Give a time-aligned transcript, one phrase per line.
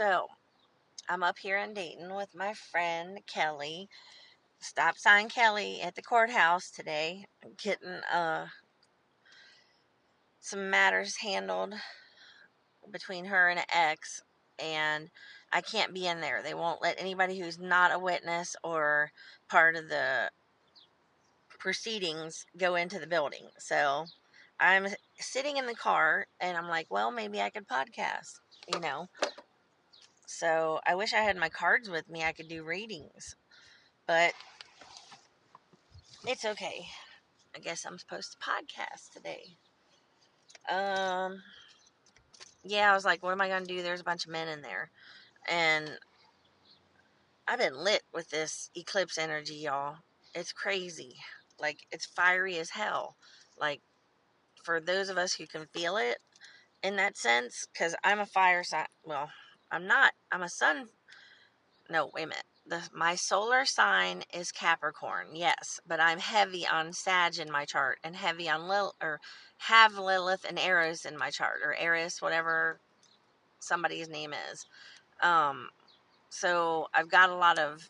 [0.00, 0.28] So,
[1.10, 3.90] I'm up here in Dayton with my friend Kelly.
[4.58, 7.26] Stop sign Kelly at the courthouse today,
[7.62, 8.46] getting uh
[10.40, 11.74] some matters handled
[12.90, 14.22] between her and an ex,
[14.58, 15.10] and
[15.52, 16.42] I can't be in there.
[16.42, 19.10] They won't let anybody who's not a witness or
[19.50, 20.30] part of the
[21.58, 23.50] proceedings go into the building.
[23.58, 24.06] So
[24.58, 24.86] I'm
[25.18, 28.40] sitting in the car and I'm like, well, maybe I could podcast,
[28.72, 29.06] you know.
[30.30, 32.22] So I wish I had my cards with me.
[32.22, 33.34] I could do readings.
[34.06, 34.32] But
[36.24, 36.86] it's okay.
[37.54, 39.56] I guess I'm supposed to podcast today.
[40.70, 41.42] Um
[42.62, 43.82] yeah, I was like, what am I to do?
[43.82, 44.90] There's a bunch of men in there.
[45.50, 45.90] And
[47.48, 49.96] I've been lit with this eclipse energy, y'all.
[50.34, 51.16] It's crazy.
[51.58, 53.16] Like, it's fiery as hell.
[53.58, 53.80] Like,
[54.62, 56.18] for those of us who can feel it
[56.82, 58.86] in that sense, because I'm a fire sign.
[59.04, 59.30] Well,
[59.70, 60.12] I'm not.
[60.32, 60.88] I'm a sun.
[61.88, 62.44] No, wait a minute.
[62.66, 67.98] The, my solar sign is Capricorn, yes, but I'm heavy on Sag in my chart
[68.04, 69.20] and heavy on Lil or
[69.58, 72.78] have Lilith and Eris in my chart or Eris, whatever
[73.58, 74.66] somebody's name is.
[75.22, 75.68] Um,
[76.28, 77.88] so I've got a lot of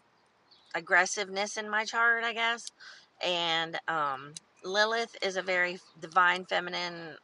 [0.75, 2.65] aggressiveness in my chart, I guess,
[3.25, 4.33] and um,
[4.65, 7.17] Lilith is a very divine, feminine,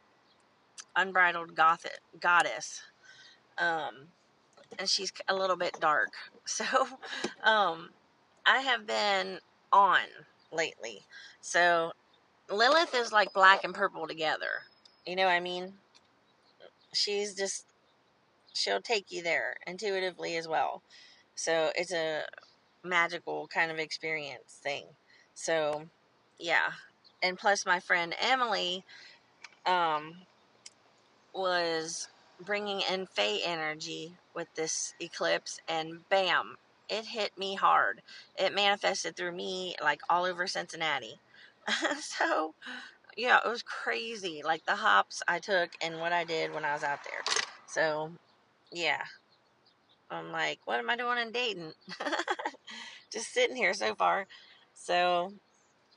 [0.95, 2.81] unbridled gothic, goddess.
[3.57, 4.07] Um,
[4.79, 6.09] and she's a little bit dark.
[6.49, 6.63] So,
[7.43, 7.89] um,
[8.45, 9.39] I have been
[9.73, 9.99] on
[10.53, 11.01] lately.
[11.41, 11.91] So,
[12.49, 14.63] Lilith is like black and purple together.
[15.05, 15.73] You know what I mean?
[16.93, 17.65] She's just,
[18.53, 20.81] she'll take you there intuitively as well.
[21.35, 22.21] So, it's a
[22.81, 24.85] magical kind of experience thing.
[25.33, 25.83] So,
[26.39, 26.69] yeah.
[27.21, 28.85] And plus, my friend Emily,
[29.65, 30.13] um,
[31.33, 32.07] was
[32.45, 36.57] bringing in Fae energy with this eclipse, and bam,
[36.89, 38.01] it hit me hard.
[38.37, 41.19] It manifested through me like all over Cincinnati.
[41.99, 42.53] so,
[43.17, 44.43] yeah, it was crazy.
[44.45, 47.23] Like the hops I took and what I did when I was out there.
[47.67, 48.11] So,
[48.71, 49.01] yeah.
[50.11, 51.73] I'm like, what am I doing in Dayton?
[53.11, 54.27] Just sitting here so far.
[54.75, 55.33] So,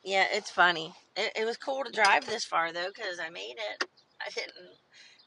[0.03, 0.95] yeah, it's funny.
[1.15, 3.85] It, it was cool to drive this far though, because I made it.
[4.27, 4.79] I didn't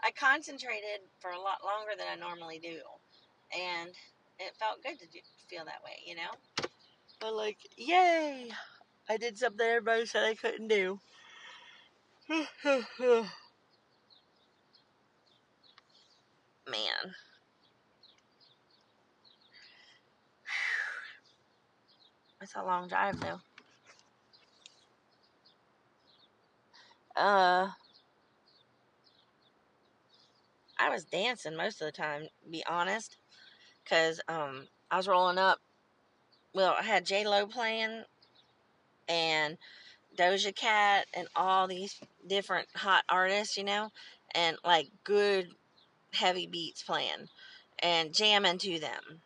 [0.03, 2.81] I concentrated for a lot longer than I normally do,
[3.57, 3.89] and
[4.39, 6.31] it felt good to do, feel that way, you know.
[7.19, 8.49] But like, yay!
[9.09, 10.99] I did something everybody said I couldn't do.
[12.29, 12.45] Man.
[22.41, 23.39] It's a long drive though.
[27.15, 27.69] Uh
[30.79, 33.17] I was dancing most of the time, be honest,
[33.83, 35.59] because um, I was rolling up.
[36.53, 38.03] Well, I had J Lo playing,
[39.07, 39.57] and
[40.17, 43.91] Doja Cat, and all these different hot artists, you know,
[44.35, 45.47] and like good
[46.11, 47.27] heavy beats playing,
[47.79, 49.21] and jamming to them,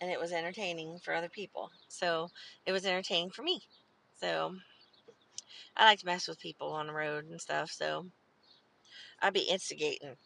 [0.00, 1.70] and it was entertaining for other people.
[1.88, 2.30] So
[2.66, 3.62] it was entertaining for me.
[4.20, 4.56] So
[5.76, 7.70] I like to mess with people on the road and stuff.
[7.70, 8.06] So
[9.20, 10.16] I'd be instigating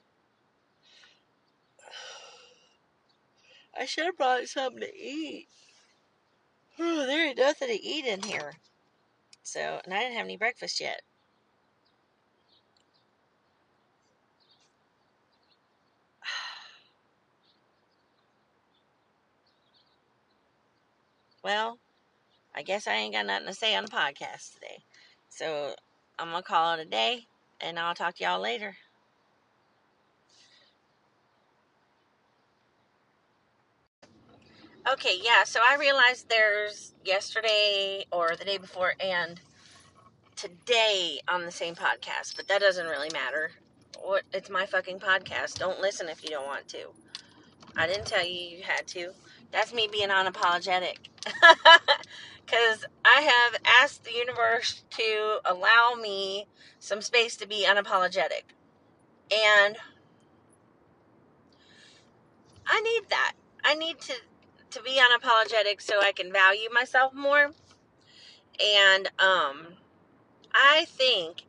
[3.79, 5.47] I should have brought something to eat.
[6.81, 8.55] Oh, there ain't nothing to eat in here.
[9.43, 11.03] So, and I didn't have any breakfast yet.
[21.45, 21.79] Well,
[22.55, 24.83] I guess I ain't got nothing to say on the podcast today.
[25.31, 25.75] So,
[26.19, 27.27] I'm going to call it a day,
[27.61, 28.77] and I'll talk to y'all later.
[34.93, 39.39] Okay, yeah, so I realized there's yesterday or the day before and
[40.35, 43.51] today on the same podcast, but that doesn't really matter.
[44.01, 45.59] What it's my fucking podcast.
[45.59, 46.87] Don't listen if you don't want to.
[47.77, 49.11] I didn't tell you you had to.
[49.51, 50.97] That's me being unapologetic.
[52.47, 56.47] Cuz I have asked the universe to allow me
[56.79, 58.45] some space to be unapologetic.
[59.31, 59.77] And
[62.67, 63.35] I need that.
[63.63, 64.15] I need to
[64.71, 67.53] to be unapologetic so I can value myself more.
[68.63, 69.67] And um,
[70.53, 71.43] I think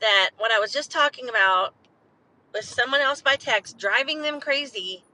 [0.00, 1.74] that what I was just talking about
[2.52, 5.04] with someone else by text, driving them crazy,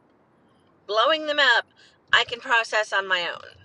[0.86, 1.66] blowing them up,
[2.12, 3.64] I can process on my own.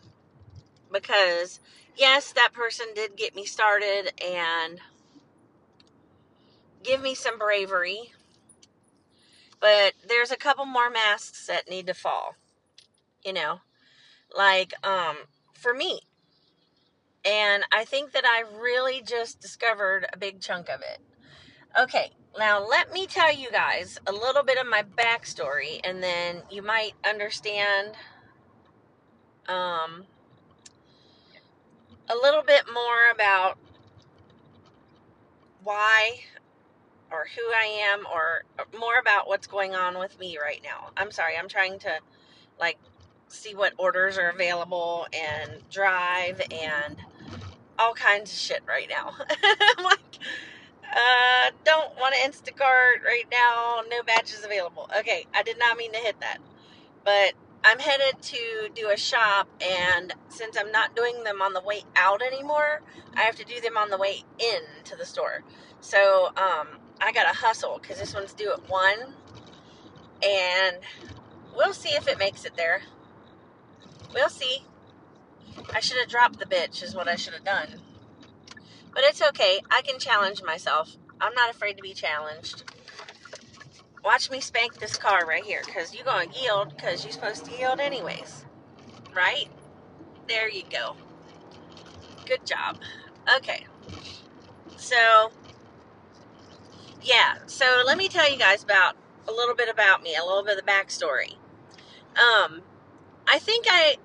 [0.91, 1.59] Because,
[1.95, 4.79] yes, that person did get me started and
[6.83, 8.13] give me some bravery
[9.65, 12.35] But there's a couple more masks that need to fall.
[13.23, 13.61] You know,
[14.31, 15.15] like um
[15.55, 16.01] for me.
[17.25, 20.99] And I think that I really just discovered a big chunk of it.
[21.75, 26.43] Okay, now let me tell you guys a little bit of my backstory, and then
[26.51, 27.95] you might understand
[29.47, 30.05] um,
[32.07, 33.57] a little bit more about
[35.63, 36.19] why
[37.11, 38.43] or who I am or
[38.77, 40.91] more about what's going on with me right now.
[40.97, 41.99] I'm sorry, I'm trying to
[42.59, 42.77] like
[43.27, 46.97] see what orders are available and drive and
[47.77, 49.13] all kinds of shit right now.
[49.77, 49.99] I'm like,
[50.83, 53.81] uh, don't want to Instacart right now.
[53.89, 54.89] No badges available.
[54.99, 56.37] Okay, I did not mean to hit that.
[57.03, 61.61] But I'm headed to do a shop, and since I'm not doing them on the
[61.61, 62.81] way out anymore,
[63.15, 65.43] I have to do them on the way in to the store.
[65.81, 66.67] So, um,
[67.01, 68.99] I gotta hustle because this one's due at 1,
[70.23, 70.77] and
[71.55, 72.81] we'll see if it makes it there.
[74.13, 74.63] We'll see.
[75.73, 77.81] I should have dropped the bitch, is what I should have done.
[78.93, 79.59] But it's okay.
[79.69, 80.95] I can challenge myself.
[81.19, 82.63] I'm not afraid to be challenged.
[84.03, 87.45] Watch me spank this car right here because you're going to yield because you're supposed
[87.45, 88.45] to yield anyways.
[89.15, 89.47] Right?
[90.27, 90.95] There you go.
[92.25, 92.79] Good job.
[93.37, 93.65] Okay.
[94.77, 95.31] So,
[97.05, 97.37] yeah.
[97.45, 98.95] So let me tell you guys about
[99.27, 101.35] a little bit about me, a little bit of the backstory.
[102.17, 102.61] Um,
[103.27, 103.97] I think I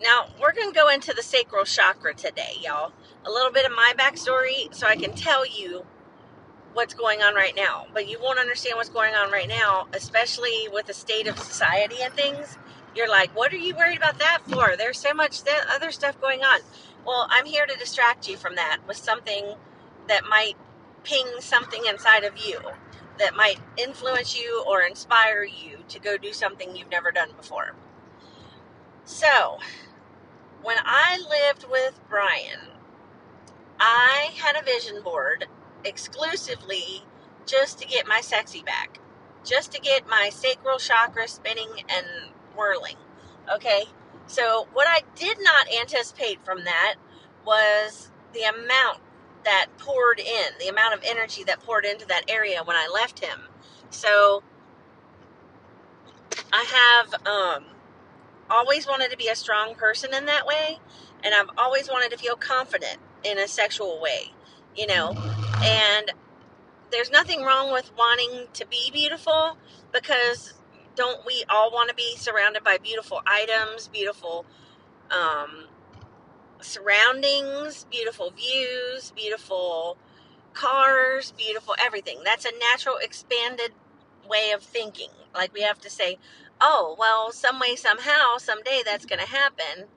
[0.00, 2.92] now we're going to go into the sacral chakra today, y'all.
[3.24, 5.84] A little bit of my backstory so I can tell you
[6.74, 7.86] what's going on right now.
[7.92, 11.96] But you won't understand what's going on right now, especially with the state of society
[12.02, 12.58] and things.
[12.94, 14.76] You're like, what are you worried about that for?
[14.76, 15.40] There's so much
[15.74, 16.60] other stuff going on.
[17.04, 19.54] Well, I'm here to distract you from that with something
[20.08, 20.56] that might
[21.06, 22.60] ping something inside of you
[23.18, 27.74] that might influence you or inspire you to go do something you've never done before.
[29.04, 29.58] So,
[30.62, 32.58] when I lived with Brian,
[33.78, 35.46] I had a vision board
[35.84, 37.04] exclusively
[37.46, 38.98] just to get my sexy back,
[39.44, 42.06] just to get my sacral chakra spinning and
[42.56, 42.96] whirling.
[43.54, 43.84] Okay?
[44.26, 46.96] So, what I did not anticipate from that
[47.44, 49.05] was the amount
[49.46, 53.24] that poured in, the amount of energy that poured into that area when I left
[53.24, 53.40] him.
[53.90, 54.42] So,
[56.52, 56.64] I
[57.08, 57.64] have um,
[58.50, 60.78] always wanted to be a strong person in that way,
[61.24, 64.32] and I've always wanted to feel confident in a sexual way,
[64.76, 65.16] you know.
[65.62, 66.12] And
[66.90, 69.58] there's nothing wrong with wanting to be beautiful
[69.92, 70.54] because
[70.96, 74.46] don't we all want to be surrounded by beautiful items, beautiful
[75.10, 75.66] um,
[76.60, 79.96] surroundings, beautiful views, beautiful
[80.52, 82.20] cars, beautiful everything.
[82.24, 83.72] That's a natural expanded
[84.28, 85.10] way of thinking.
[85.34, 86.18] Like we have to say,
[86.60, 89.88] oh, well, some way, somehow, someday that's going to happen.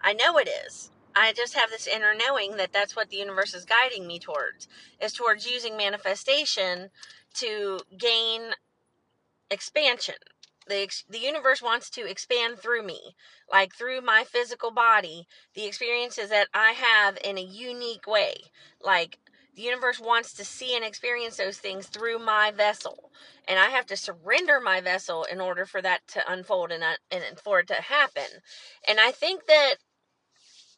[0.00, 0.90] I know it is.
[1.16, 4.68] I just have this inner knowing that that's what the universe is guiding me towards,
[5.00, 6.90] is towards using manifestation
[7.34, 8.52] to gain
[9.50, 10.16] expansion.
[10.66, 13.16] The, the universe wants to expand through me,
[13.50, 18.34] like through my physical body, the experiences that I have in a unique way.
[18.82, 19.18] Like
[19.54, 23.10] the universe wants to see and experience those things through my vessel.
[23.46, 26.96] And I have to surrender my vessel in order for that to unfold and, uh,
[27.10, 28.40] and for it to happen.
[28.88, 29.74] And I think that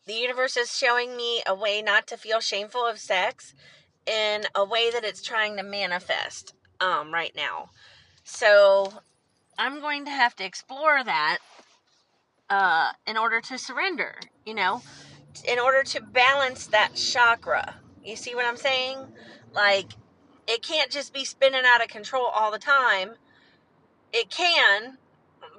[0.07, 3.55] the universe is showing me a way not to feel shameful of sex
[4.07, 7.71] in a way that it's trying to manifest um, right now.
[8.25, 8.93] So
[9.59, 11.39] I'm going to have to explore that
[12.51, 14.83] uh, in order to surrender, you know,
[15.47, 18.99] in order to balance that chakra you see what I'm saying?
[19.53, 19.93] Like,
[20.47, 23.15] it can't just be spinning out of control all the time.
[24.13, 24.97] It can,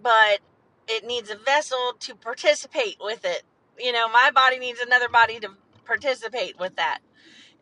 [0.01, 0.39] but
[0.87, 3.43] it needs a vessel to participate with it.
[3.77, 5.49] You know, my body needs another body to
[5.85, 6.99] participate with that.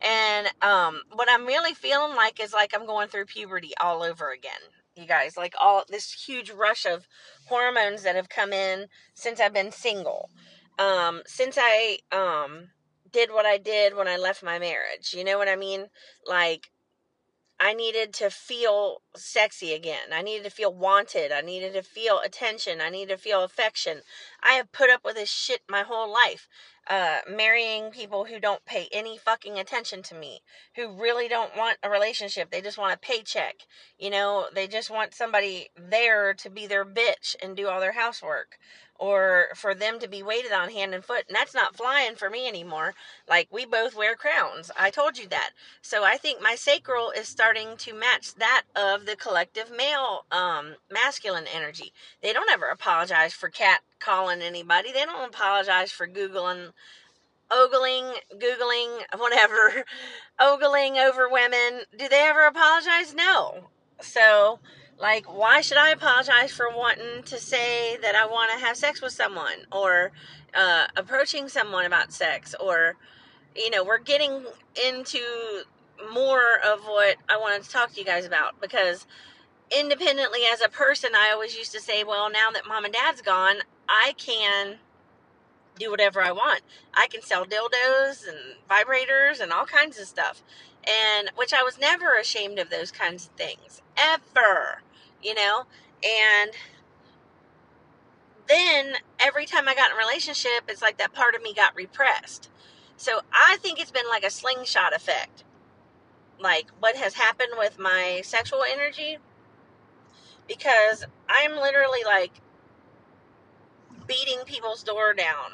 [0.02, 4.32] And um, what I'm really feeling like is like I'm going through puberty all over
[4.32, 4.52] again.
[4.96, 7.06] You guys, like all this huge rush of
[7.48, 10.30] hormones that have come in since I've been single.
[10.80, 12.70] Um, since I um,
[13.12, 15.14] did what I did when I left my marriage.
[15.14, 15.88] You know what I mean?
[16.26, 16.72] Like,
[17.60, 20.12] I needed to feel sexy again.
[20.12, 21.32] I needed to feel wanted.
[21.32, 22.82] I needed to feel attention.
[22.82, 24.02] I needed to feel affection.
[24.44, 26.48] I have put up with this shit my whole life.
[26.88, 30.42] Uh, marrying people who don't pay any fucking attention to me,
[30.76, 32.52] who really don't want a relationship.
[32.52, 33.56] They just want a paycheck.
[33.98, 37.94] You know, they just want somebody there to be their bitch and do all their
[37.94, 38.60] housework
[38.98, 41.26] or for them to be waited on hand and foot.
[41.28, 42.94] And that's not flying for me anymore.
[43.28, 44.72] Like, we both wear crowns.
[44.78, 45.52] I told you that.
[45.82, 50.76] So I think my sacral is starting to match that of the collective male, um,
[50.92, 51.92] masculine energy.
[52.22, 56.72] They don't ever apologize for cat calling anybody, they don't apologize for Googling.
[57.52, 59.86] Ogling, Googling, whatever,
[60.40, 61.82] ogling over women.
[61.96, 63.14] Do they ever apologize?
[63.14, 63.70] No.
[64.02, 64.60] So,
[65.00, 69.02] like, why should I apologize for wanting to say that I want to have sex
[69.02, 70.12] with someone or
[70.54, 72.56] uh, approaching someone about sex?
[72.60, 72.96] Or,
[73.56, 74.46] you know, we're getting
[74.86, 75.20] into
[76.12, 79.06] more of what I wanted to talk to you guys about because
[79.76, 83.22] independently as a person, I always used to say, well, now that mom and dad's
[83.22, 83.58] gone,
[83.90, 84.78] I can
[85.78, 86.62] do whatever I want.
[86.94, 90.42] I can sell dildos and vibrators and all kinds of stuff.
[90.88, 94.82] And which I was never ashamed of those kinds of things ever
[95.26, 95.64] you know?
[96.04, 96.52] And
[98.48, 101.76] then every time I got in a relationship, it's like that part of me got
[101.76, 102.50] repressed.
[102.96, 105.44] So I think it's been like a slingshot effect.
[106.40, 109.18] Like what has happened with my sexual energy.
[110.48, 112.34] Because I'm literally like
[114.08, 115.54] beating people's door down.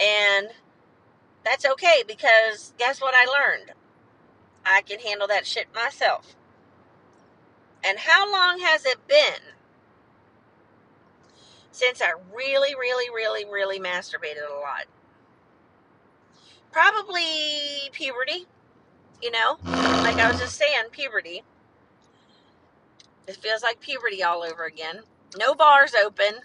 [0.00, 0.48] And
[1.44, 3.72] that's okay because guess what I learned?
[4.64, 6.36] I can handle that shit myself.
[7.84, 9.54] And how long has it been
[11.72, 14.84] since I really, really, really, really masturbated a lot?
[16.72, 18.46] Probably puberty,
[19.22, 19.58] you know?
[19.64, 21.42] Like I was just saying, puberty.
[23.26, 25.00] It feels like puberty all over again.
[25.38, 26.40] No bars open.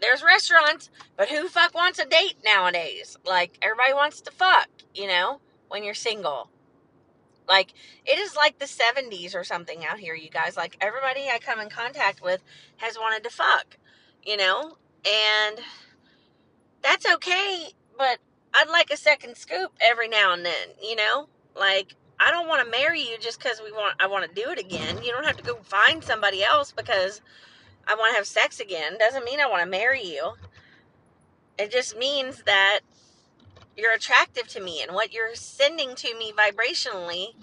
[0.00, 3.16] There's restaurants, but who fuck wants a date nowadays?
[3.24, 6.50] Like everybody wants to fuck, you know, when you're single.
[7.48, 7.72] Like
[8.04, 10.56] it is like the 70s or something out here, you guys.
[10.56, 12.42] Like everybody I come in contact with
[12.78, 13.76] has wanted to fuck,
[14.22, 14.76] you know?
[15.06, 15.60] And
[16.82, 18.18] that's okay, but
[18.54, 21.28] I'd like a second scoop every now and then, you know?
[21.56, 24.50] Like I don't want to marry you just cuz we want I want to do
[24.50, 25.02] it again.
[25.02, 27.20] You don't have to go find somebody else because
[27.86, 28.96] I want to have sex again.
[28.98, 30.34] Doesn't mean I want to marry you.
[31.58, 32.80] It just means that
[33.76, 37.34] you're attractive to me and what you're sending to me vibrationally,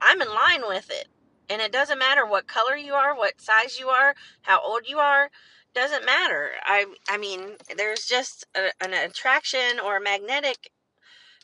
[0.00, 1.08] I'm in line with it.
[1.50, 4.98] And it doesn't matter what color you are, what size you are, how old you
[4.98, 5.30] are,
[5.74, 6.52] doesn't matter.
[6.64, 10.70] I I mean, there's just a, an attraction or a magnetic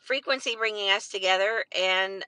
[0.03, 2.25] frequency bringing us together and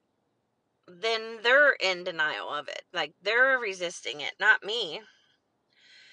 [0.88, 2.82] then they're in denial of it.
[2.92, 5.02] Like they're resisting it, not me.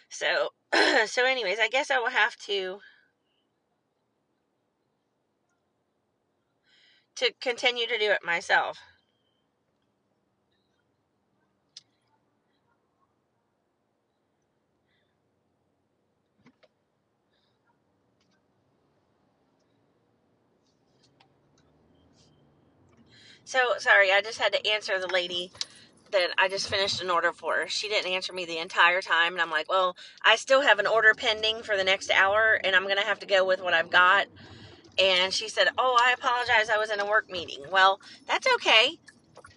[0.09, 0.49] So
[1.05, 2.79] so anyways, I guess I will have to
[7.15, 8.79] to continue to do it myself.
[23.45, 25.51] So sorry, I just had to answer the lady
[26.11, 27.67] that I just finished an order for.
[27.67, 30.87] She didn't answer me the entire time, and I'm like, well, I still have an
[30.87, 33.89] order pending for the next hour, and I'm gonna have to go with what I've
[33.89, 34.27] got.
[34.99, 36.69] And she said, Oh, I apologize.
[36.69, 37.63] I was in a work meeting.
[37.71, 38.99] Well, that's okay.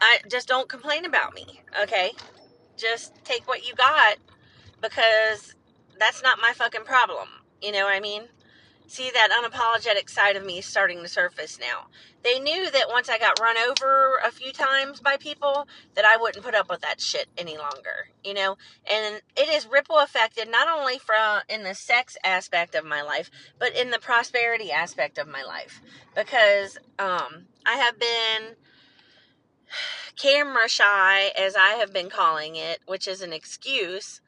[0.01, 1.61] I just don't complain about me.
[1.83, 2.13] Okay.
[2.77, 4.19] Just take what you got
[4.81, 5.55] because
[5.99, 7.29] that's not my fucking problem.
[7.63, 8.25] You know what I mean?
[8.89, 11.87] See that unapologetic side of me starting to surface now.
[12.23, 16.17] They knew that once I got run over a few times by people that I
[16.17, 18.57] wouldn't put up with that shit any longer, you know?
[18.89, 23.31] And it is ripple affected not only from in the sex aspect of my life,
[23.59, 25.81] but in the prosperity aspect of my life
[26.15, 28.57] because um I have been
[30.17, 34.21] camera shy as I have been calling it, which is an excuse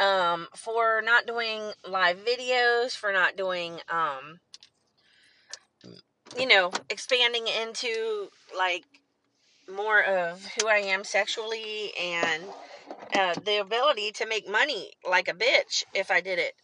[0.00, 4.40] um, for not doing live videos, for not doing, um,
[6.38, 8.84] you know, expanding into like
[9.72, 12.44] more of who I am sexually and
[13.14, 16.54] uh, the ability to make money like a bitch if I did it,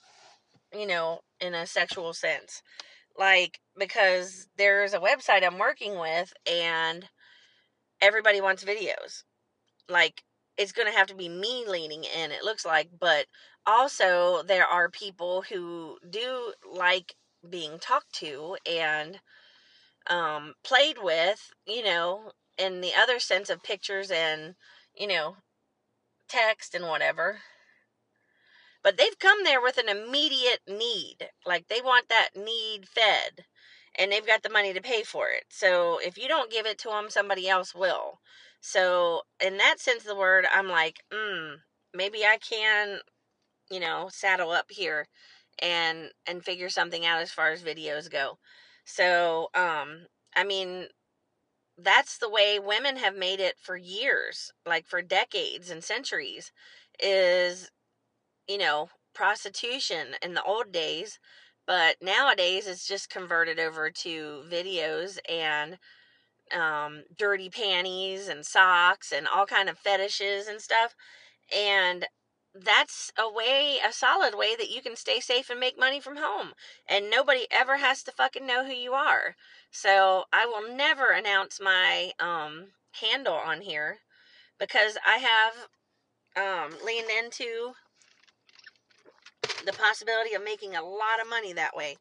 [0.76, 2.62] you know, in a sexual sense.
[3.18, 7.06] Like, because there's a website I'm working with and
[8.00, 9.24] everybody wants videos.
[9.88, 10.22] Like,
[10.58, 12.90] it's going to have to be me leaning in, it looks like.
[12.98, 13.26] But
[13.66, 17.14] also, there are people who do like
[17.48, 19.20] being talked to and
[20.08, 24.54] um, played with, you know, in the other sense of pictures and,
[24.96, 25.36] you know,
[26.28, 27.40] text and whatever.
[28.82, 31.30] but they've come there with an immediate need.
[31.44, 33.44] Like they want that need fed
[33.98, 35.44] and they've got the money to pay for it.
[35.50, 38.20] So if you don't give it to them, somebody else will.
[38.66, 41.54] So in that sense of the word, I'm like, hmm,
[41.94, 42.98] maybe I can,
[43.70, 45.08] you know, saddle up here
[45.62, 48.38] and and figure something out as far as videos go.
[48.86, 50.06] So, um,
[50.36, 50.88] I mean,
[51.78, 56.52] that's the way women have made it for years, like for decades and centuries,
[57.02, 57.70] is,
[58.48, 61.18] you know, prostitution in the old days.
[61.66, 65.78] But nowadays it's just converted over to videos and
[66.52, 70.94] um, dirty panties and socks and all kind of fetishes and stuff.
[71.54, 72.06] And
[72.54, 76.16] that's a way, a solid way that you can stay safe and make money from
[76.16, 76.52] home.
[76.88, 79.36] And nobody ever has to fucking know who you are.
[79.70, 82.68] So I will never announce my um,
[83.00, 83.98] handle on here
[84.58, 85.52] because I have
[86.36, 87.72] um, leaned into
[89.64, 91.96] the possibility of making a lot of money that way.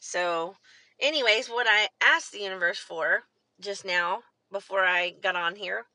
[0.00, 0.56] So,
[0.98, 3.24] anyways, what I asked the universe for
[3.60, 5.86] just now before I got on here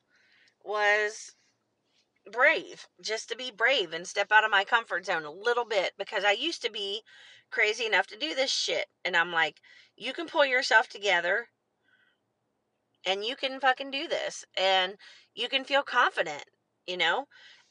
[0.64, 1.34] was
[2.30, 5.92] brave, just to be brave and step out of my comfort zone a little bit
[5.98, 7.02] because I used to be
[7.50, 8.86] crazy enough to do this shit.
[9.04, 9.60] And I'm like,
[9.96, 11.48] you can pull yourself together
[13.04, 14.96] and you can fucking do this and
[15.34, 16.44] you can feel confident,
[16.86, 17.26] you know?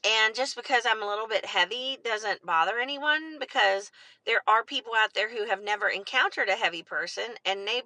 [0.05, 3.91] And just because I'm a little bit heavy doesn't bother anyone because
[4.25, 7.81] there are people out there who have never encountered a heavy person and they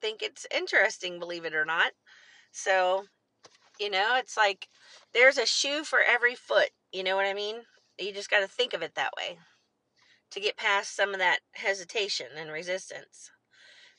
[0.00, 1.92] think it's interesting, believe it or not.
[2.52, 3.04] So,
[3.78, 4.68] you know, it's like
[5.14, 6.70] there's a shoe for every foot.
[6.92, 7.56] You know what I mean?
[7.98, 9.38] You just got to think of it that way
[10.30, 13.30] to get past some of that hesitation and resistance.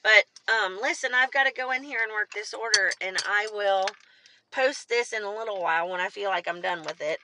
[0.04, 3.48] But um, listen, I've got to go in here and work this order, and I
[3.54, 3.86] will
[4.52, 7.20] post this in a little while when I feel like I'm done with it.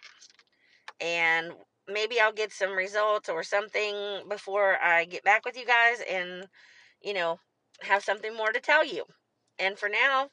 [1.00, 1.54] And
[1.88, 3.96] maybe I'll get some results or something
[4.30, 6.48] before I get back with you guys and,
[7.02, 7.40] you know,
[7.82, 9.06] have something more to tell you.
[9.60, 10.30] And for now,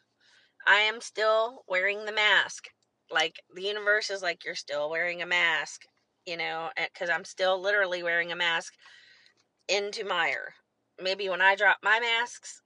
[0.66, 2.68] I am still wearing the mask.
[3.10, 5.82] Like, the universe is like, you're still wearing a mask,
[6.26, 8.74] you know, eh, because I'm still literally wearing a mask
[9.68, 10.52] into Meijer.
[11.00, 12.62] Maybe when I drop my masks,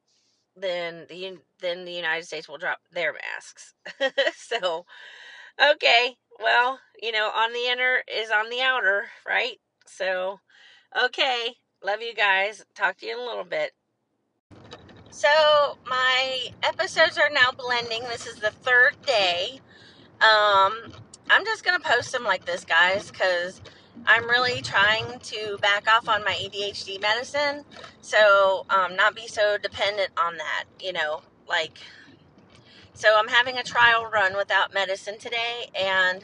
[0.57, 3.75] then the then the United States will drop their masks.
[4.37, 4.87] so,
[5.63, 9.59] okay, well, you know, on the inner is on the outer, right?
[9.87, 10.41] So,
[11.01, 12.65] okay, love you guys.
[12.77, 13.73] Talk to you in a little bit.
[15.17, 18.03] So my episodes are now blending.
[18.03, 19.61] This is the third day.
[20.21, 20.93] Um,
[21.31, 23.63] I'm just gonna post them like this, guys, because
[24.05, 27.65] I'm really trying to back off on my ADHD medicine,
[28.03, 30.65] so um, not be so dependent on that.
[30.79, 31.79] You know, like.
[32.93, 36.23] So I'm having a trial run without medicine today, and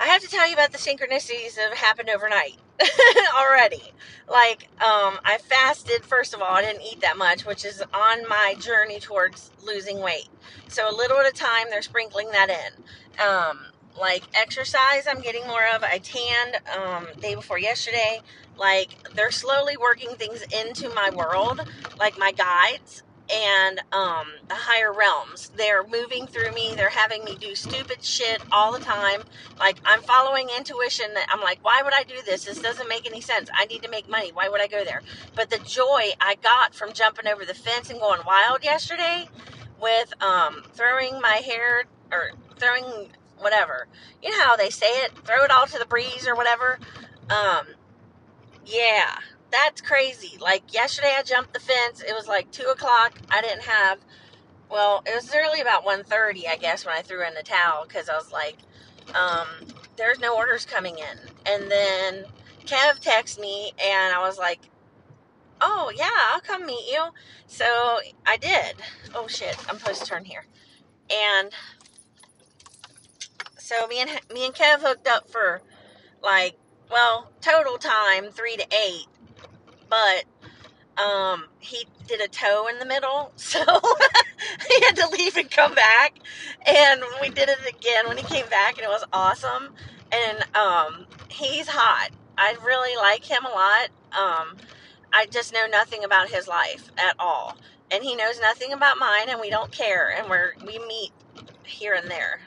[0.00, 2.56] I have to tell you about the synchronicities that have happened overnight.
[3.38, 3.82] already.
[4.28, 8.28] Like, um, I fasted, first of all, I didn't eat that much, which is on
[8.28, 10.28] my journey towards losing weight.
[10.68, 13.24] So, a little at a time, they're sprinkling that in.
[13.24, 13.60] Um,
[13.98, 15.82] like, exercise, I'm getting more of.
[15.82, 18.20] I tanned um, day before yesterday.
[18.58, 21.60] Like, they're slowly working things into my world,
[21.98, 25.50] like my guides and um, the higher realms.
[25.56, 26.74] They're moving through me.
[26.76, 29.22] They're having me do stupid shit all the time.
[29.58, 31.14] Like I'm following intuition.
[31.14, 32.44] That I'm like, why would I do this?
[32.44, 33.50] This doesn't make any sense.
[33.54, 34.30] I need to make money.
[34.32, 35.02] Why would I go there?
[35.34, 39.28] But the joy I got from jumping over the fence and going wild yesterday,
[39.80, 43.86] with um, throwing my hair or throwing whatever.
[44.22, 45.12] You know how they say it?
[45.24, 46.78] Throw it all to the breeze or whatever.
[47.30, 47.66] Um,
[48.64, 49.18] yeah,
[49.56, 50.36] that's crazy.
[50.38, 52.02] Like yesterday, I jumped the fence.
[52.02, 53.18] It was like two o'clock.
[53.30, 53.98] I didn't have.
[54.70, 58.08] Well, it was early about 1.30, I guess, when I threw in the towel because
[58.08, 58.56] I was like,
[59.14, 59.46] um,
[59.96, 62.24] "There's no orders coming in." And then
[62.66, 64.60] Kev texted me, and I was like,
[65.60, 67.06] "Oh yeah, I'll come meet you."
[67.46, 68.76] So I did.
[69.14, 70.44] Oh shit, I'm supposed to turn here.
[71.10, 71.52] And
[73.58, 75.62] so me and me and Kev hooked up for
[76.22, 76.58] like
[76.90, 79.06] well total time three to eight
[79.88, 80.24] but
[81.02, 85.74] um, he did a tow in the middle, so he had to leave and come
[85.74, 86.18] back.
[86.66, 89.74] And we did it again when he came back, and it was awesome.
[90.12, 92.10] And um, he's hot.
[92.38, 93.88] I really like him a lot.
[94.12, 94.56] Um,
[95.12, 97.56] I just know nothing about his life at all,
[97.90, 100.10] and he knows nothing about mine, and we don't care.
[100.16, 101.12] And we're we meet
[101.64, 102.40] here and there,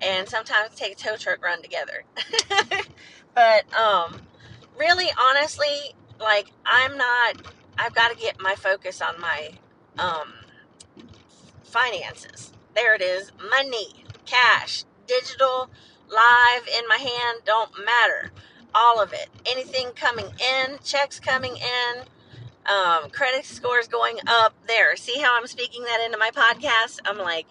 [0.00, 2.04] and sometimes take a tow truck run together.
[3.34, 4.20] but um,
[4.78, 7.36] really, honestly, like I'm not
[7.78, 9.50] I've got to get my focus on my
[9.98, 10.34] um
[11.64, 12.52] finances.
[12.74, 13.32] There it is.
[13.50, 15.70] Money, cash, digital,
[16.08, 18.32] live in my hand don't matter.
[18.74, 19.28] all of it.
[19.46, 22.04] Anything coming in, checks coming in,
[22.66, 24.54] um, credit scores going up.
[24.66, 27.00] There, see how I'm speaking that into my podcast?
[27.04, 27.46] I'm like,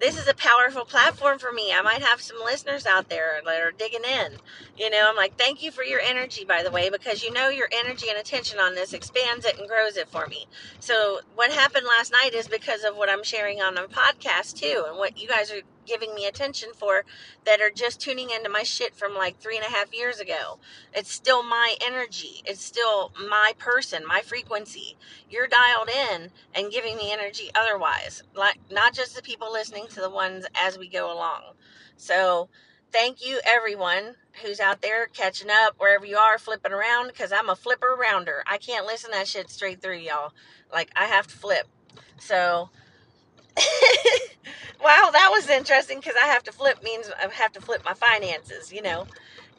[0.00, 1.72] this is a powerful platform for me.
[1.72, 4.32] I might have some listeners out there that are digging in.
[4.76, 7.48] You know, I'm like, thank you for your energy, by the way, because you know
[7.48, 10.46] your energy and attention on this expands it and grows it for me.
[10.80, 14.84] So, what happened last night is because of what I'm sharing on the podcast, too,
[14.86, 17.04] and what you guys are giving me attention for
[17.44, 20.58] that are just tuning into my shit from like three and a half years ago.
[20.92, 22.42] It's still my energy.
[22.44, 24.96] It's still my person, my frequency.
[25.30, 28.22] You're dialed in and giving me energy otherwise.
[28.34, 31.42] Like not just the people listening to the ones as we go along.
[31.96, 32.48] So
[32.92, 37.48] thank you everyone who's out there catching up wherever you are flipping around because I'm
[37.48, 38.42] a flipper rounder.
[38.46, 40.32] I can't listen that shit straight through y'all.
[40.72, 41.66] Like I have to flip.
[42.18, 42.70] So
[44.82, 47.94] wow, that was interesting because I have to flip means I have to flip my
[47.94, 49.06] finances, you know.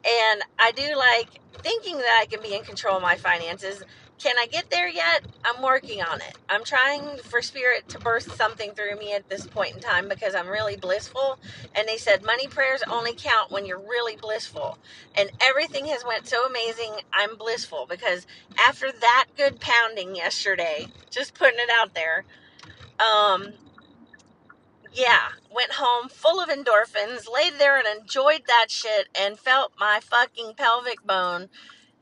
[0.06, 3.84] And I do like thinking that I can be in control of my finances.
[4.20, 5.26] Can I get there yet?
[5.46, 6.38] I'm working on it.
[6.50, 10.36] I'm trying for spirit to burst something through me at this point in time because
[10.36, 11.40] I'm really blissful.
[11.76, 14.78] And they said money prayers only count when you're really blissful.
[15.16, 16.94] And everything has went so amazing.
[17.14, 18.28] I'm blissful because
[18.60, 22.26] after that good pounding yesterday, just putting it out there,
[23.00, 23.54] um,
[24.98, 30.00] yeah, went home full of endorphins, laid there and enjoyed that shit, and felt my
[30.02, 31.50] fucking pelvic bone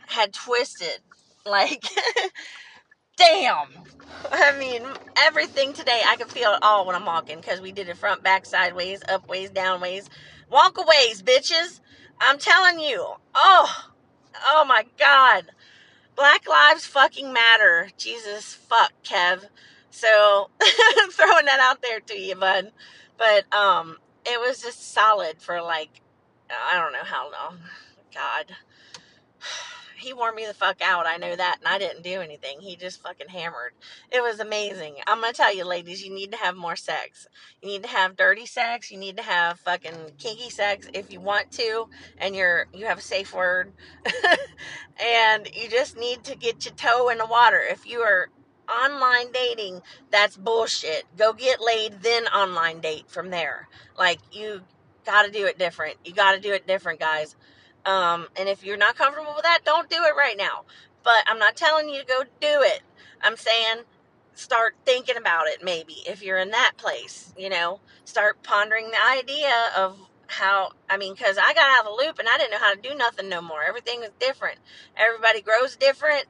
[0.08, 1.00] had twisted.
[1.48, 1.86] Like,
[3.18, 3.70] damn.
[4.32, 4.84] I mean,
[5.18, 8.24] everything today, I can feel it all when I'm walking because we did it front,
[8.24, 10.10] back, sideways, up ways, down ways,
[10.50, 11.82] walk aways, bitches.
[12.22, 13.06] I'm telling you.
[13.36, 13.86] Oh,
[14.48, 15.52] oh my God.
[16.16, 17.90] Black lives fucking matter.
[17.98, 19.46] Jesus fuck, Kev.
[19.96, 22.74] So I'm throwing that out there to you, bud.
[23.18, 26.02] But um, it was just solid for like
[26.50, 27.60] I don't know how long.
[28.14, 28.56] God.
[29.98, 31.08] He wore me the fuck out.
[31.08, 32.60] I know that, and I didn't do anything.
[32.60, 33.72] He just fucking hammered.
[34.12, 34.98] It was amazing.
[35.08, 37.28] I'm gonna tell you, ladies, you need to have more sex.
[37.62, 38.92] You need to have dirty sex.
[38.92, 41.88] You need to have fucking kinky sex if you want to,
[42.20, 43.72] and you're you have a safe word.
[45.04, 47.62] and you just need to get your toe in the water.
[47.68, 48.30] If you are
[48.70, 51.06] online dating, that's bullshit.
[51.18, 53.68] Go get laid, then online date from there.
[53.98, 54.62] Like, you
[55.06, 55.96] got to do it different.
[56.04, 57.36] You got to do it different, guys.
[57.86, 60.64] Um, and if you're not comfortable with that, don't do it right now.
[61.04, 62.82] But I'm not telling you to go do it.
[63.22, 63.84] I'm saying
[64.36, 69.20] start thinking about it maybe if you're in that place, you know, start pondering the
[69.20, 69.98] idea of
[70.28, 72.74] how I mean, because I got out of the loop and I didn't know how
[72.74, 73.64] to do nothing no more.
[73.64, 74.60] Everything was different.
[74.98, 76.26] Everybody grows different.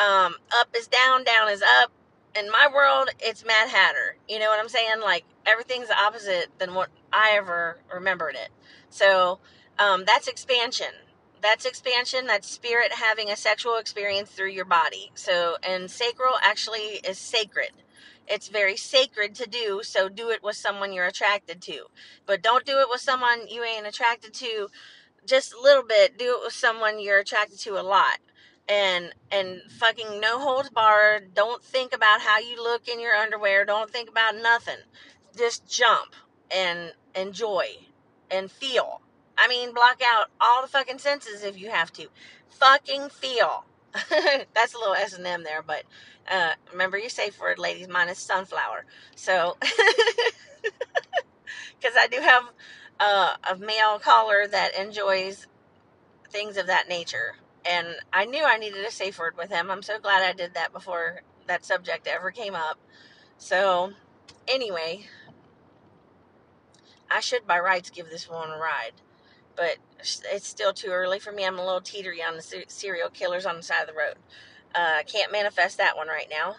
[0.00, 1.92] Um, up is down, down is up.
[2.34, 4.16] In my world, it's Mad Hatter.
[4.28, 5.00] You know what I'm saying?
[5.02, 8.48] Like everything's opposite than what I ever remembered it.
[8.88, 9.40] So
[9.78, 10.94] um, that's expansion.
[11.42, 12.26] That's expansion.
[12.26, 15.10] That's spirit having a sexual experience through your body.
[15.14, 17.70] So, and sacral actually is sacred.
[18.28, 21.86] It's very sacred to do, so do it with someone you're attracted to.
[22.26, 24.68] But don't do it with someone you ain't attracted to
[25.26, 26.16] just a little bit.
[26.16, 28.18] Do it with someone you're attracted to a lot
[28.70, 31.34] and and fucking no holds barred.
[31.34, 33.64] Don't think about how you look in your underwear.
[33.64, 34.78] Don't think about nothing.
[35.36, 36.14] Just jump
[36.54, 37.66] and enjoy
[38.30, 39.02] and feel.
[39.36, 42.06] I mean, block out all the fucking senses if you have to.
[42.48, 43.64] Fucking feel.
[44.54, 45.82] That's a little S and M there, but
[46.30, 47.88] uh, remember your safe word, ladies.
[47.88, 48.84] Mine is sunflower.
[49.16, 49.56] So,
[50.62, 52.44] because I do have
[53.00, 55.48] uh, a male caller that enjoys
[56.30, 59.70] things of that nature and I knew I needed a safe word with him.
[59.70, 62.78] I'm so glad I did that before that subject ever came up.
[63.38, 63.92] So,
[64.48, 65.06] anyway,
[67.10, 68.92] I should by rights give this one a ride,
[69.56, 71.44] but it's still too early for me.
[71.44, 74.14] I'm a little teetery on the serial killers on the side of the road.
[74.74, 76.56] Uh, can't manifest that one right now.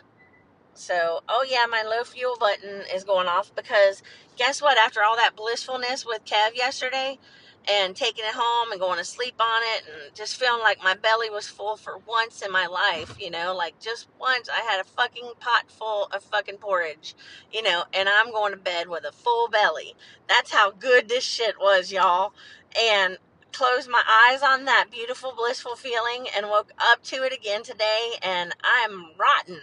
[0.74, 4.04] So, oh yeah, my low fuel button is going off because
[4.38, 4.78] guess what?
[4.78, 7.20] After all that blissfulness with Kev yesterday,
[7.68, 10.96] and taking it home and going to sleep on it and just feeling like my
[10.96, 14.82] belly was full for once in my life, you know, like just once I had
[14.82, 17.16] a fucking pot full of fucking porridge,
[17.52, 19.94] you know, and I'm going to bed with a full belly.
[20.28, 22.34] That's how good this shit was, y'all.
[22.80, 23.18] And
[23.54, 28.14] closed my eyes on that beautiful, blissful feeling and woke up to it again today.
[28.24, 29.60] And I'm rotten.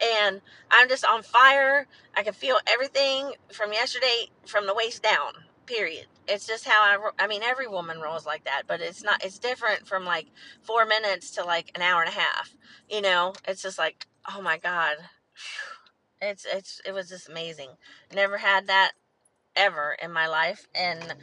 [0.00, 1.86] And I'm just on fire.
[2.16, 5.32] I can feel everything from yesterday from the waist down
[5.66, 9.24] period it's just how I, I mean every woman rolls like that but it's not
[9.24, 10.26] it's different from like
[10.62, 12.50] four minutes to like an hour and a half
[12.88, 14.96] you know it's just like oh my god
[16.20, 17.70] it's it's it was just amazing
[18.14, 18.92] never had that
[19.56, 21.14] ever in my life and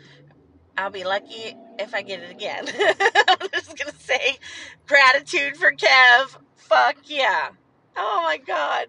[0.78, 2.66] I'll be lucky if I get it again.
[3.28, 4.38] I'm just gonna say
[4.88, 6.38] gratitude for Kev.
[6.56, 7.50] Fuck yeah.
[7.98, 8.88] Oh my god.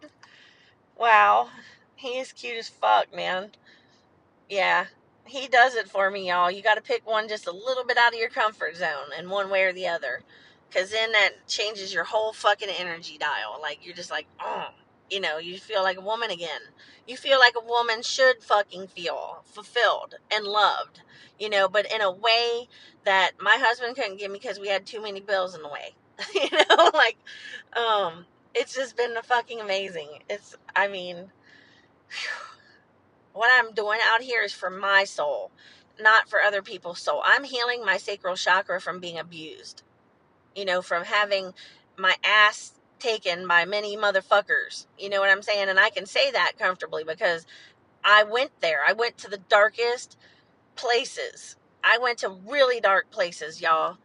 [0.96, 1.48] Wow.
[1.96, 3.50] He is cute as fuck, man.
[4.48, 4.86] Yeah.
[5.26, 6.50] He does it for me, y'all.
[6.50, 9.50] You gotta pick one just a little bit out of your comfort zone and one
[9.50, 10.22] way or the other.
[10.72, 13.58] Cause then that changes your whole fucking energy dial.
[13.60, 14.68] Like you're just like, oh
[15.10, 16.60] you know, you feel like a woman again.
[17.06, 21.02] You feel like a woman should fucking feel fulfilled and loved,
[21.38, 22.68] you know, but in a way
[23.04, 25.94] that my husband couldn't give me because we had too many bills in the way.
[26.34, 27.16] you know, like,
[27.76, 30.08] um, it's just been fucking amazing.
[30.28, 31.16] It's, I mean,
[32.08, 32.49] whew,
[33.32, 35.50] what I'm doing out here is for my soul,
[36.00, 37.22] not for other people's soul.
[37.24, 39.82] I'm healing my sacral chakra from being abused,
[40.54, 41.54] you know, from having
[41.96, 44.86] my ass taken by many motherfuckers.
[44.98, 45.68] You know what I'm saying?
[45.68, 47.46] And I can say that comfortably because
[48.04, 48.80] I went there.
[48.86, 50.16] I went to the darkest
[50.76, 51.56] places.
[51.84, 53.98] I went to really dark places, y'all.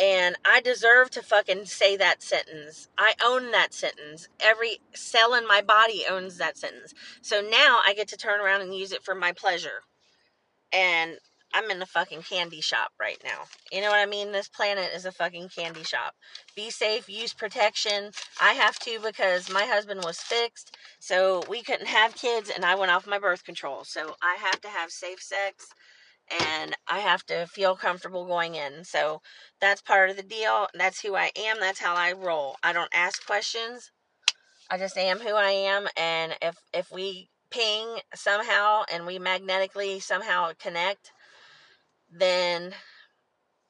[0.00, 2.88] And I deserve to fucking say that sentence.
[2.96, 4.28] I own that sentence.
[4.40, 6.94] Every cell in my body owns that sentence.
[7.20, 9.82] So now I get to turn around and use it for my pleasure.
[10.72, 11.18] And
[11.52, 13.42] I'm in a fucking candy shop right now.
[13.72, 14.32] You know what I mean?
[14.32, 16.14] This planet is a fucking candy shop.
[16.54, 18.12] Be safe, use protection.
[18.40, 22.76] I have to because my husband was fixed, so we couldn't have kids, and I
[22.76, 23.82] went off my birth control.
[23.84, 25.70] So I have to have safe sex,
[26.30, 28.84] and I have to feel comfortable going in.
[28.84, 29.22] So
[29.60, 30.68] that's part of the deal.
[30.74, 31.58] That's who I am.
[31.60, 32.56] That's how I roll.
[32.62, 33.90] I don't ask questions.
[34.70, 39.98] I just am who I am, and if if we ping somehow and we magnetically
[39.98, 41.10] somehow connect
[42.10, 42.74] then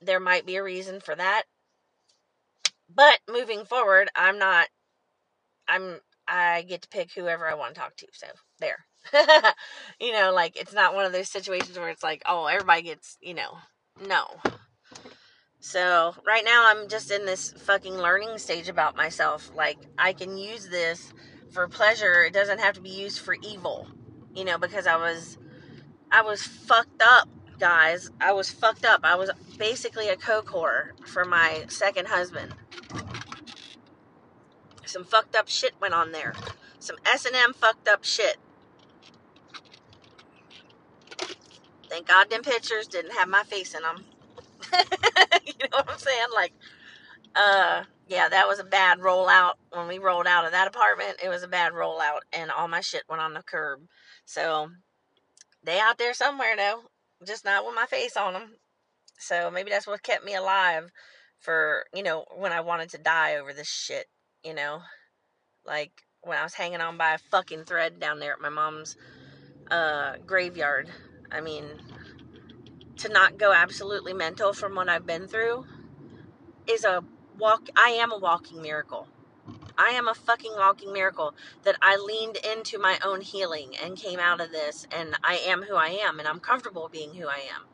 [0.00, 1.44] there might be a reason for that.
[2.92, 4.68] But moving forward, I'm not
[5.68, 8.06] I'm I get to pick whoever I want to talk to.
[8.12, 8.26] So
[8.60, 8.86] there.
[10.00, 13.18] you know, like it's not one of those situations where it's like, oh, everybody gets,
[13.20, 13.58] you know,
[14.06, 14.24] no.
[15.58, 19.50] So right now I'm just in this fucking learning stage about myself.
[19.54, 21.12] Like I can use this
[21.52, 22.22] for pleasure.
[22.22, 23.88] It doesn't have to be used for evil.
[24.34, 25.36] You know, because I was
[26.12, 27.28] I was fucked up
[27.60, 29.00] guys, I was fucked up.
[29.04, 32.54] I was basically a co-core for my second husband.
[34.90, 36.34] Some fucked up shit went on there.
[36.78, 38.36] Some S&M fucked up shit.
[41.88, 44.04] Thank God them pictures didn't have my face in them.
[45.44, 46.28] you know what I'm saying?
[46.34, 46.52] Like,
[47.34, 49.54] uh, yeah, that was a bad rollout.
[49.72, 52.80] When we rolled out of that apartment, it was a bad rollout, and all my
[52.80, 53.80] shit went on the curb.
[54.24, 54.70] So,
[55.64, 56.82] they out there somewhere though
[57.26, 58.54] just not with my face on them.
[59.18, 60.90] So maybe that's what kept me alive
[61.38, 64.06] for, you know, when I wanted to die over this shit,
[64.44, 64.82] you know?
[65.66, 68.96] Like when I was hanging on by a fucking thread down there at my mom's
[69.70, 70.88] uh, graveyard.
[71.30, 71.64] I mean,
[72.98, 75.66] to not go absolutely mental from what I've been through
[76.66, 77.04] is a
[77.38, 77.68] walk.
[77.76, 79.08] I am a walking miracle.
[79.78, 84.18] I am a fucking walking miracle that I leaned into my own healing and came
[84.18, 87.42] out of this and I am who I am and I'm comfortable being who I
[87.54, 87.64] am.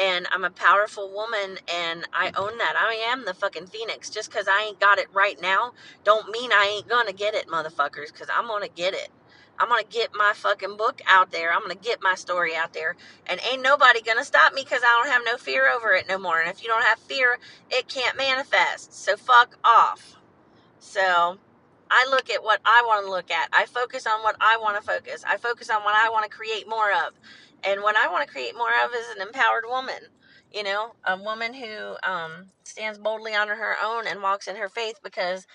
[0.00, 2.76] And I'm a powerful woman and I own that.
[2.78, 4.10] I am the fucking phoenix.
[4.10, 5.72] Just because I ain't got it right now
[6.04, 9.10] don't mean I ain't gonna get it, motherfuckers, because I'm gonna get it.
[9.58, 11.52] I'm gonna get my fucking book out there.
[11.52, 12.96] I'm gonna get my story out there.
[13.26, 16.18] And ain't nobody gonna stop me because I don't have no fear over it no
[16.18, 16.40] more.
[16.40, 17.38] And if you don't have fear,
[17.70, 18.94] it can't manifest.
[18.94, 20.16] So fuck off.
[20.80, 21.38] So
[21.90, 23.48] I look at what I want to look at.
[23.52, 25.24] I focus on what I want to focus.
[25.26, 27.14] I focus on what I want to create more of.
[27.64, 29.96] And what I want to create more of is an empowered woman.
[30.52, 34.68] You know, a woman who um, stands boldly on her own and walks in her
[34.68, 35.46] faith because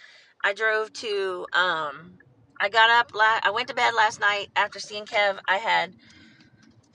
[0.43, 2.19] I drove to, um,
[2.59, 5.39] I got up, la- I went to bed last night after seeing Kev.
[5.47, 5.95] I had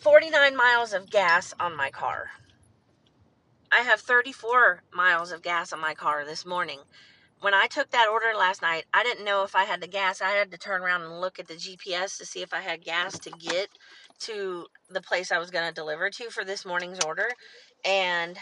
[0.00, 2.26] 49 miles of gas on my car.
[3.72, 6.80] I have 34 miles of gas on my car this morning
[7.40, 10.22] when I took that order last night, I didn't know if I had the gas.
[10.22, 12.84] I had to turn around and look at the GPS to see if I had
[12.84, 13.68] gas to get
[14.20, 17.28] to the place I was going to deliver to for this morning's order.
[17.84, 18.36] And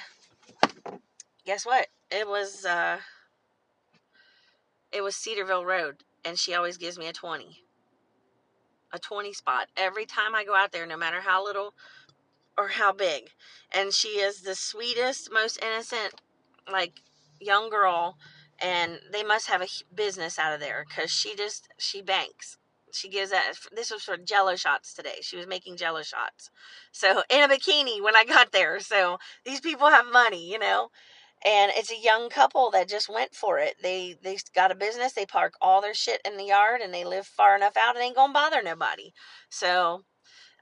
[1.45, 1.89] guess what?
[2.11, 2.99] It was uh
[4.93, 7.62] it was Cedarville Road and she always gives me a 20.
[8.93, 11.75] A 20 spot every time I go out there no matter how little
[12.57, 13.31] or how big.
[13.73, 16.15] And she is the sweetest, most innocent
[16.71, 17.01] like
[17.41, 18.17] young girl
[18.59, 22.57] and they must have a business out of there because she just she banks
[22.97, 25.19] she gives that this was for jello shots today.
[25.21, 26.51] She was making jello shots.
[26.93, 28.81] So in a bikini when i got there.
[28.81, 30.89] So these people have money you know?
[31.45, 33.77] And it's a young couple that just went for it.
[33.83, 35.13] They they got a business.
[35.13, 38.05] They park all their shit in the yard and they live far enough out and
[38.05, 39.13] ain't gonna bother nobody.
[39.51, 40.03] So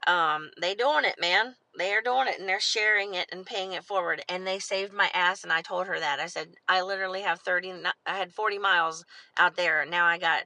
[0.07, 1.55] um they doing it man.
[1.77, 4.23] They are doing it and they're sharing it and paying it forward.
[4.29, 6.19] And they saved my ass and i told her that.
[6.19, 7.73] I said i literally have 30
[8.05, 9.05] i had 40 miles
[9.37, 10.43] out there now i got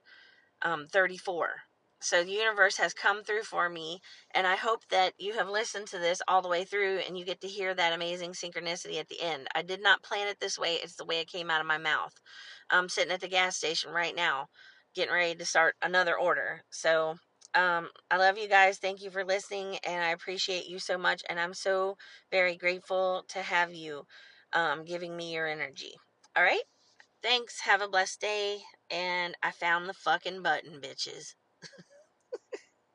[0.62, 1.49] um, 34
[2.01, 3.99] so the universe has come through for me
[4.35, 7.25] and i hope that you have listened to this all the way through and you
[7.25, 10.59] get to hear that amazing synchronicity at the end i did not plan it this
[10.59, 12.13] way it's the way it came out of my mouth
[12.71, 14.47] i'm sitting at the gas station right now
[14.95, 17.15] getting ready to start another order so
[17.55, 18.77] um, I love you guys.
[18.77, 21.23] Thank you for listening, and I appreciate you so much.
[21.29, 21.97] And I'm so
[22.31, 24.05] very grateful to have you
[24.53, 25.93] um, giving me your energy.
[26.38, 26.62] All right?
[27.23, 27.62] Thanks.
[27.62, 28.59] Have a blessed day.
[28.91, 31.35] And I found the fucking button, bitches.